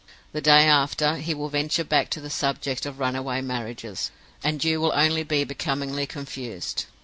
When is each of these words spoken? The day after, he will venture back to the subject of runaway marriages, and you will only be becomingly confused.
The 0.31 0.41
day 0.41 0.63
after, 0.67 1.17
he 1.17 1.35
will 1.35 1.49
venture 1.49 1.83
back 1.83 2.09
to 2.09 2.19
the 2.19 2.31
subject 2.31 2.87
of 2.87 2.97
runaway 2.99 3.39
marriages, 3.41 4.09
and 4.43 4.63
you 4.63 4.81
will 4.81 4.93
only 4.95 5.21
be 5.21 5.43
becomingly 5.43 6.07
confused. 6.07 6.85